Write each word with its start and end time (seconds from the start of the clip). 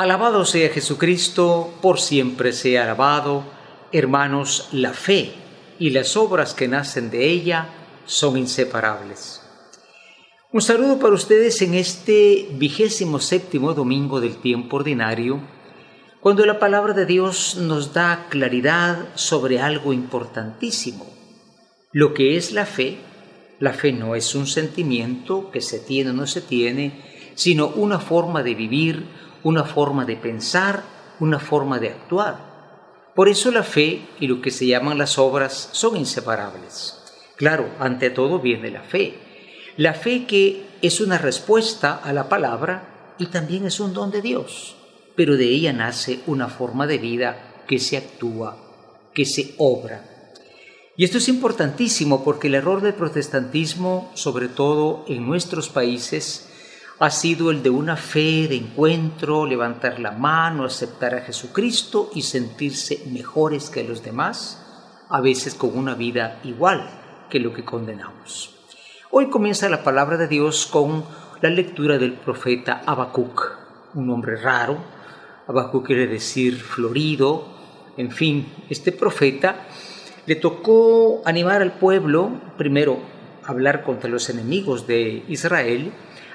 Alabado 0.00 0.46
sea 0.46 0.70
Jesucristo, 0.70 1.74
por 1.82 2.00
siempre 2.00 2.54
sea 2.54 2.84
alabado. 2.84 3.44
Hermanos, 3.92 4.70
la 4.72 4.94
fe 4.94 5.34
y 5.78 5.90
las 5.90 6.16
obras 6.16 6.54
que 6.54 6.68
nacen 6.68 7.10
de 7.10 7.28
ella 7.28 7.68
son 8.06 8.38
inseparables. 8.38 9.42
Un 10.52 10.62
saludo 10.62 10.98
para 10.98 11.12
ustedes 11.12 11.60
en 11.60 11.74
este 11.74 12.48
vigésimo 12.52 13.20
séptimo 13.20 13.74
domingo 13.74 14.22
del 14.22 14.36
tiempo 14.36 14.76
ordinario, 14.76 15.42
cuando 16.22 16.46
la 16.46 16.58
palabra 16.58 16.94
de 16.94 17.04
Dios 17.04 17.56
nos 17.56 17.92
da 17.92 18.28
claridad 18.30 19.10
sobre 19.16 19.60
algo 19.60 19.92
importantísimo. 19.92 21.12
Lo 21.92 22.14
que 22.14 22.38
es 22.38 22.52
la 22.52 22.64
fe, 22.64 22.96
la 23.58 23.74
fe 23.74 23.92
no 23.92 24.14
es 24.14 24.34
un 24.34 24.46
sentimiento 24.46 25.50
que 25.50 25.60
se 25.60 25.78
tiene 25.78 26.08
o 26.08 26.14
no 26.14 26.26
se 26.26 26.40
tiene, 26.40 27.32
sino 27.34 27.68
una 27.68 27.98
forma 27.98 28.42
de 28.42 28.54
vivir, 28.54 29.20
una 29.42 29.64
forma 29.64 30.04
de 30.04 30.16
pensar, 30.16 30.82
una 31.20 31.38
forma 31.38 31.78
de 31.78 31.88
actuar. 31.88 32.50
Por 33.14 33.28
eso 33.28 33.50
la 33.50 33.62
fe 33.62 34.06
y 34.18 34.26
lo 34.26 34.40
que 34.40 34.50
se 34.50 34.66
llaman 34.66 34.98
las 34.98 35.18
obras 35.18 35.70
son 35.72 35.96
inseparables. 35.96 36.96
Claro, 37.36 37.68
ante 37.78 38.10
todo 38.10 38.38
viene 38.38 38.70
la 38.70 38.82
fe. 38.82 39.14
La 39.76 39.94
fe 39.94 40.26
que 40.26 40.66
es 40.82 41.00
una 41.00 41.18
respuesta 41.18 41.96
a 41.96 42.12
la 42.12 42.28
palabra 42.28 43.14
y 43.18 43.26
también 43.26 43.66
es 43.66 43.80
un 43.80 43.94
don 43.94 44.10
de 44.10 44.22
Dios, 44.22 44.76
pero 45.16 45.36
de 45.36 45.46
ella 45.46 45.72
nace 45.72 46.20
una 46.26 46.48
forma 46.48 46.86
de 46.86 46.98
vida 46.98 47.62
que 47.66 47.78
se 47.78 47.96
actúa, 47.96 48.56
que 49.14 49.24
se 49.24 49.54
obra. 49.58 50.04
Y 50.96 51.04
esto 51.04 51.18
es 51.18 51.28
importantísimo 51.28 52.24
porque 52.24 52.48
el 52.48 52.56
error 52.56 52.82
del 52.82 52.94
protestantismo, 52.94 54.10
sobre 54.14 54.48
todo 54.48 55.04
en 55.08 55.26
nuestros 55.26 55.70
países, 55.70 56.49
ha 57.00 57.08
sido 57.08 57.50
el 57.50 57.62
de 57.62 57.70
una 57.70 57.96
fe 57.96 58.46
de 58.46 58.56
encuentro, 58.56 59.46
levantar 59.46 59.98
la 60.00 60.10
mano, 60.10 60.66
aceptar 60.66 61.14
a 61.14 61.22
Jesucristo 61.22 62.10
y 62.14 62.20
sentirse 62.20 63.04
mejores 63.10 63.70
que 63.70 63.84
los 63.84 64.04
demás, 64.04 64.62
a 65.08 65.22
veces 65.22 65.54
con 65.54 65.78
una 65.78 65.94
vida 65.94 66.40
igual 66.44 66.90
que 67.30 67.40
lo 67.40 67.54
que 67.54 67.64
condenamos. 67.64 68.54
Hoy 69.10 69.30
comienza 69.30 69.70
la 69.70 69.82
palabra 69.82 70.18
de 70.18 70.28
Dios 70.28 70.66
con 70.66 71.02
la 71.40 71.48
lectura 71.48 71.96
del 71.96 72.12
profeta 72.12 72.82
Habacuc, 72.84 73.50
un 73.94 74.06
nombre 74.06 74.36
raro. 74.36 74.76
Habacuc 75.46 75.86
quiere 75.86 76.06
decir 76.06 76.60
florido. 76.60 77.46
En 77.96 78.10
fin, 78.10 78.46
este 78.68 78.92
profeta 78.92 79.66
le 80.26 80.36
tocó 80.36 81.22
animar 81.24 81.62
al 81.62 81.72
pueblo, 81.72 82.30
primero 82.58 83.00
hablar 83.46 83.84
contra 83.84 84.10
los 84.10 84.28
enemigos 84.28 84.86
de 84.86 85.24
Israel, 85.28 85.94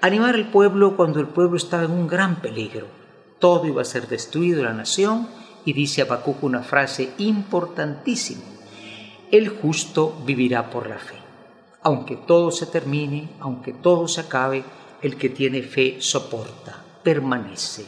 animar 0.00 0.34
al 0.34 0.50
pueblo 0.50 0.96
cuando 0.96 1.20
el 1.20 1.26
pueblo 1.26 1.56
estaba 1.56 1.84
en 1.84 1.90
un 1.90 2.06
gran 2.06 2.40
peligro. 2.40 2.86
Todo 3.38 3.66
iba 3.66 3.82
a 3.82 3.84
ser 3.84 4.08
destruido 4.08 4.62
la 4.62 4.72
nación 4.72 5.28
y 5.64 5.72
dice 5.72 6.02
Habacuc 6.02 6.42
una 6.42 6.62
frase 6.62 7.10
importantísima. 7.18 8.42
El 9.30 9.48
justo 9.48 10.16
vivirá 10.24 10.70
por 10.70 10.88
la 10.88 10.98
fe. 10.98 11.16
Aunque 11.82 12.16
todo 12.16 12.50
se 12.50 12.66
termine, 12.66 13.30
aunque 13.40 13.72
todo 13.72 14.08
se 14.08 14.22
acabe, 14.22 14.64
el 15.02 15.16
que 15.16 15.28
tiene 15.28 15.62
fe 15.62 15.96
soporta, 16.00 16.82
permanece, 17.02 17.86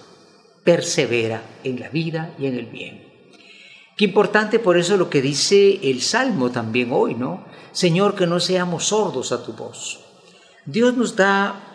persevera 0.65 1.43
en 1.65 1.81
la 1.81 1.89
vida 1.89 2.35
y 2.39 2.47
en 2.47 2.55
el 2.55 2.67
bien. 2.67 3.09
Qué 3.97 4.05
importante 4.05 4.59
por 4.59 4.77
eso 4.77 4.97
lo 4.97 5.11
que 5.11 5.21
dice 5.23 5.81
el 5.91 6.03
Salmo 6.03 6.51
también 6.51 6.91
hoy, 6.93 7.15
¿no? 7.15 7.45
Señor, 7.73 8.15
que 8.15 8.27
no 8.27 8.39
seamos 8.39 8.87
sordos 8.87 9.33
a 9.33 9.45
tu 9.45 9.55
voz. 9.55 10.01
Dios 10.65 10.97
nos 10.97 11.17
da 11.17 11.68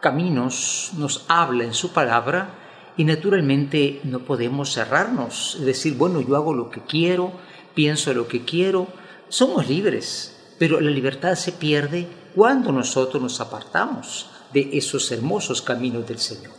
caminos 0.00 0.92
nos 0.96 1.24
habla 1.28 1.64
en 1.64 1.74
su 1.74 1.92
palabra 1.92 2.50
y 2.96 3.04
naturalmente 3.04 4.00
no 4.04 4.20
podemos 4.20 4.72
cerrarnos, 4.72 5.58
decir, 5.60 5.94
bueno, 5.94 6.20
yo 6.20 6.36
hago 6.36 6.52
lo 6.52 6.70
que 6.70 6.82
quiero, 6.82 7.32
pienso 7.74 8.12
lo 8.12 8.26
que 8.26 8.44
quiero, 8.44 8.88
somos 9.28 9.68
libres, 9.68 10.54
pero 10.58 10.80
la 10.80 10.90
libertad 10.90 11.34
se 11.34 11.52
pierde 11.52 12.08
cuando 12.34 12.72
nosotros 12.72 13.22
nos 13.22 13.40
apartamos 13.40 14.30
de 14.52 14.70
esos 14.72 15.10
hermosos 15.12 15.62
caminos 15.62 16.06
del 16.06 16.18
Señor. 16.18 16.52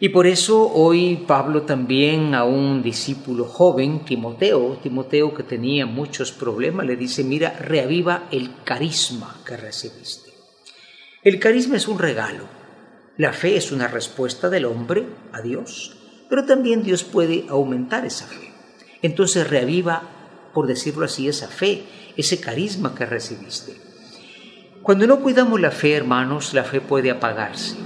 Y 0.00 0.08
por 0.08 0.26
eso 0.26 0.68
hoy 0.68 1.24
Pablo 1.28 1.62
también 1.62 2.34
a 2.34 2.42
un 2.42 2.82
discípulo 2.82 3.44
joven, 3.44 4.04
Timoteo, 4.04 4.78
Timoteo 4.82 5.32
que 5.32 5.44
tenía 5.44 5.86
muchos 5.86 6.32
problemas, 6.32 6.86
le 6.86 6.96
dice, 6.96 7.22
mira, 7.22 7.56
reaviva 7.60 8.24
el 8.32 8.50
carisma 8.64 9.36
que 9.46 9.56
recibiste. 9.56 10.31
El 11.24 11.38
carisma 11.38 11.76
es 11.76 11.86
un 11.86 12.00
regalo. 12.00 12.46
La 13.16 13.32
fe 13.32 13.56
es 13.56 13.70
una 13.70 13.86
respuesta 13.86 14.50
del 14.50 14.64
hombre 14.64 15.06
a 15.32 15.40
Dios, 15.40 15.96
pero 16.28 16.46
también 16.46 16.82
Dios 16.82 17.04
puede 17.04 17.46
aumentar 17.48 18.04
esa 18.04 18.26
fe. 18.26 18.52
Entonces 19.02 19.48
reaviva, 19.48 20.02
por 20.52 20.66
decirlo 20.66 21.04
así, 21.04 21.28
esa 21.28 21.46
fe, 21.46 21.84
ese 22.16 22.40
carisma 22.40 22.96
que 22.96 23.06
recibiste. 23.06 23.80
Cuando 24.82 25.06
no 25.06 25.20
cuidamos 25.20 25.60
la 25.60 25.70
fe, 25.70 25.94
hermanos, 25.94 26.54
la 26.54 26.64
fe 26.64 26.80
puede 26.80 27.12
apagarse. 27.12 27.76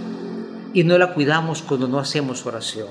Y 0.72 0.84
no 0.84 0.96
la 0.96 1.12
cuidamos 1.12 1.60
cuando 1.60 1.88
no 1.88 1.98
hacemos 1.98 2.46
oración, 2.46 2.88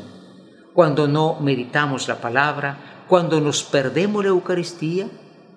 cuando 0.76 1.08
no 1.08 1.40
meditamos 1.40 2.08
la 2.08 2.22
palabra, 2.22 3.04
cuando 3.08 3.42
nos 3.42 3.64
perdemos 3.64 4.24
la 4.24 4.30
Eucaristía 4.30 5.08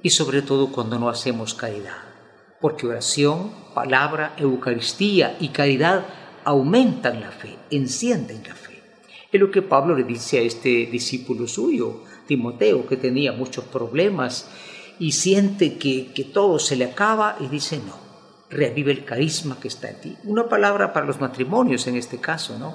y 0.03 0.09
sobre 0.09 0.41
todo 0.41 0.73
cuando 0.73 0.99
no 0.99 1.11
hacemos 1.11 1.53
caridad 1.53 2.08
porque 2.61 2.87
oración, 2.87 3.51
palabra, 3.75 4.35
Eucaristía 4.37 5.37
y 5.41 5.49
caridad 5.49 6.07
aumentan 6.45 7.21
la 7.21 7.31
fe, 7.31 7.57
encienden 7.71 8.43
la 8.47 8.55
fe. 8.55 8.83
Es 9.31 9.41
lo 9.41 9.51
que 9.51 9.63
Pablo 9.63 9.95
le 9.95 10.05
dice 10.05 10.39
a 10.39 10.43
este 10.43 10.87
discípulo 10.87 11.47
suyo, 11.47 12.03
Timoteo, 12.27 12.87
que 12.87 12.97
tenía 12.97 13.33
muchos 13.33 13.65
problemas 13.65 14.49
y 14.99 15.13
siente 15.13 15.79
que, 15.79 16.13
que 16.13 16.25
todo 16.25 16.59
se 16.59 16.77
le 16.77 16.87
acaba 16.87 17.37
y 17.41 17.47
dice, 17.49 17.79
no, 17.79 17.95
revive 18.51 18.93
el 18.93 19.05
carisma 19.05 19.59
que 19.61 19.69
está 19.69 19.91
en 19.91 20.01
ti. 20.01 20.17
Una 20.25 20.49
palabra 20.49 20.93
para 20.93 21.07
los 21.07 21.21
matrimonios 21.21 21.87
en 21.87 21.97
este 21.97 22.19
caso, 22.19 22.59
¿no? 22.59 22.75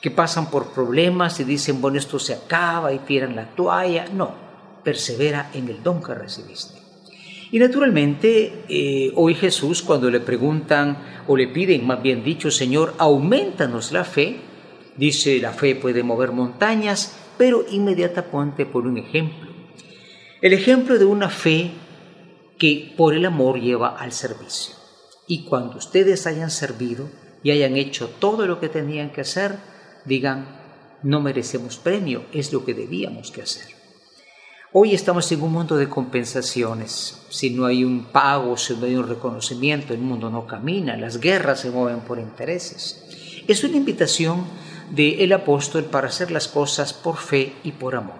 Que 0.00 0.10
pasan 0.10 0.50
por 0.50 0.72
problemas 0.72 1.40
y 1.40 1.44
dicen, 1.44 1.80
bueno, 1.80 1.98
esto 1.98 2.18
se 2.18 2.34
acaba 2.34 2.92
y 2.92 2.98
tiran 3.00 3.34
la 3.34 3.54
toalla. 3.54 4.06
No, 4.12 4.34
persevera 4.84 5.50
en 5.54 5.68
el 5.68 5.82
don 5.82 6.02
que 6.02 6.14
recibiste. 6.14 6.85
Y 7.50 7.58
naturalmente, 7.58 8.64
eh, 8.68 9.12
hoy 9.14 9.34
Jesús, 9.34 9.82
cuando 9.82 10.10
le 10.10 10.20
preguntan 10.20 11.22
o 11.28 11.36
le 11.36 11.48
piden, 11.48 11.86
más 11.86 12.02
bien 12.02 12.24
dicho, 12.24 12.50
Señor, 12.50 12.94
aumentanos 12.98 13.92
la 13.92 14.04
fe, 14.04 14.38
dice, 14.96 15.38
la 15.40 15.52
fe 15.52 15.76
puede 15.76 16.02
mover 16.02 16.32
montañas, 16.32 17.16
pero 17.38 17.64
inmediatamente 17.70 18.66
por 18.66 18.86
un 18.86 18.98
ejemplo. 18.98 19.50
El 20.42 20.52
ejemplo 20.52 20.98
de 20.98 21.04
una 21.04 21.30
fe 21.30 21.70
que 22.58 22.92
por 22.96 23.14
el 23.14 23.24
amor 23.24 23.60
lleva 23.60 23.96
al 23.96 24.12
servicio. 24.12 24.74
Y 25.28 25.44
cuando 25.44 25.76
ustedes 25.76 26.26
hayan 26.26 26.50
servido 26.50 27.08
y 27.42 27.50
hayan 27.50 27.76
hecho 27.76 28.08
todo 28.18 28.46
lo 28.46 28.60
que 28.60 28.68
tenían 28.68 29.10
que 29.10 29.20
hacer, 29.20 29.56
digan, 30.04 30.46
no 31.02 31.20
merecemos 31.20 31.76
premio, 31.76 32.24
es 32.32 32.52
lo 32.52 32.64
que 32.64 32.74
debíamos 32.74 33.30
que 33.30 33.42
hacer. 33.42 33.85
Hoy 34.78 34.92
estamos 34.92 35.32
en 35.32 35.40
un 35.40 35.52
mundo 35.52 35.78
de 35.78 35.88
compensaciones. 35.88 37.22
Si 37.30 37.48
no 37.48 37.64
hay 37.64 37.82
un 37.82 38.04
pago, 38.12 38.58
si 38.58 38.76
no 38.76 38.84
hay 38.84 38.94
un 38.94 39.08
reconocimiento, 39.08 39.94
el 39.94 40.00
mundo 40.00 40.28
no 40.28 40.46
camina, 40.46 40.98
las 40.98 41.18
guerras 41.18 41.60
se 41.60 41.70
mueven 41.70 42.00
por 42.00 42.18
intereses. 42.18 43.42
Es 43.48 43.64
una 43.64 43.78
invitación 43.78 44.44
del 44.90 45.32
apóstol 45.32 45.84
para 45.84 46.08
hacer 46.08 46.30
las 46.30 46.46
cosas 46.46 46.92
por 46.92 47.16
fe 47.16 47.54
y 47.64 47.72
por 47.72 47.94
amor. 47.94 48.18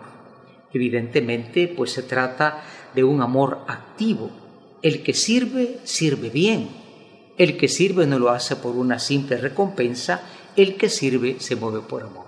Evidentemente, 0.73 1.69
pues 1.69 1.93
se 1.93 2.05
trata 2.05 2.65
de 2.95 3.05
un 3.05 3.21
amor 3.21 3.59
activo. 3.69 4.31
El 4.81 5.03
que 5.03 5.13
sirve, 5.13 5.81
sirve 5.85 6.31
bien. 6.31 6.71
El 7.37 7.59
que 7.59 7.69
sirve 7.69 8.07
no 8.07 8.19
lo 8.19 8.31
hace 8.31 8.57
por 8.57 8.77
una 8.77 8.99
simple 8.99 9.37
recompensa, 9.37 10.23
el 10.57 10.77
que 10.77 10.89
sirve 10.89 11.37
se 11.39 11.55
mueve 11.55 11.81
por 11.81 12.03
amor. 12.03 12.25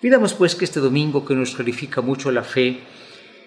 Pidamos 0.00 0.32
pues 0.32 0.54
que 0.54 0.64
este 0.64 0.80
domingo 0.80 1.26
que 1.26 1.34
nos 1.34 1.54
clarifica 1.54 2.00
mucho 2.00 2.30
la 2.30 2.42
fe, 2.42 2.80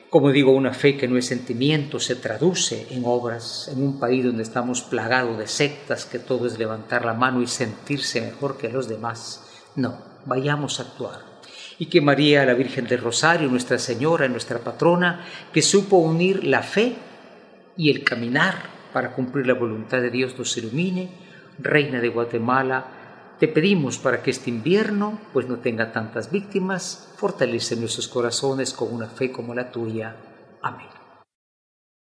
como 0.09 0.31
digo, 0.31 0.53
una 0.53 0.73
fe 0.73 0.97
que 0.97 1.07
no 1.07 1.17
es 1.17 1.27
sentimiento 1.27 1.99
se 1.99 2.15
traduce 2.15 2.87
en 2.89 3.03
obras 3.05 3.69
en 3.71 3.83
un 3.83 3.99
país 3.99 4.25
donde 4.25 4.41
estamos 4.43 4.81
plagados 4.81 5.37
de 5.37 5.47
sectas, 5.47 6.05
que 6.05 6.17
todo 6.17 6.47
es 6.47 6.57
levantar 6.57 7.05
la 7.05 7.13
mano 7.13 7.41
y 7.41 7.47
sentirse 7.47 8.21
mejor 8.21 8.57
que 8.57 8.69
los 8.69 8.89
demás. 8.89 9.61
No, 9.75 9.99
vayamos 10.25 10.79
a 10.79 10.83
actuar. 10.83 11.19
Y 11.77 11.85
que 11.85 12.01
María, 12.01 12.45
la 12.45 12.55
Virgen 12.55 12.87
del 12.87 13.01
Rosario, 13.01 13.49
Nuestra 13.49 13.77
Señora, 13.77 14.27
nuestra 14.27 14.59
patrona, 14.59 15.25
que 15.53 15.61
supo 15.61 15.97
unir 15.97 16.43
la 16.43 16.63
fe 16.63 16.95
y 17.77 17.89
el 17.89 18.03
caminar 18.03 18.55
para 18.91 19.13
cumplir 19.13 19.45
la 19.45 19.53
voluntad 19.53 20.01
de 20.01 20.09
Dios, 20.09 20.37
nos 20.37 20.57
ilumine. 20.57 21.09
Reina 21.59 22.01
de 22.01 22.09
Guatemala, 22.09 22.98
te 23.39 23.47
pedimos 23.47 23.97
para 23.97 24.21
que 24.21 24.31
este 24.31 24.49
invierno 24.49 25.17
pues 25.31 25.47
no 25.47 25.57
tenga 25.57 25.91
tantas 25.91 26.29
víctimas, 26.29 27.09
fortalece 27.15 27.75
nuestros 27.77 28.07
corazones 28.07 28.73
con 28.73 28.93
una 28.93 29.07
fe 29.07 29.31
como 29.31 29.55
la 29.55 29.71
tuya. 29.71 30.15
Amén. 30.61 30.98